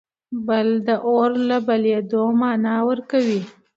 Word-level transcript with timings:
بل 0.47 0.67
د 0.87 0.89
اور 1.07 1.31
له 1.49 1.57
بلېدلو 1.67 2.23
مانا 2.41 2.75
ورکوي. 2.89 3.41